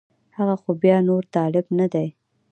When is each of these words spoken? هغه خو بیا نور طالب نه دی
هغه 0.37 0.55
خو 0.61 0.69
بیا 0.81 0.97
نور 1.07 1.23
طالب 1.35 1.65
نه 1.79 1.87
دی 1.93 2.07